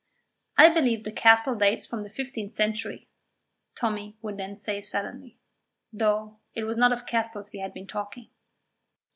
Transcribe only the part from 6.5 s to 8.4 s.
it was not of castles he had been talking.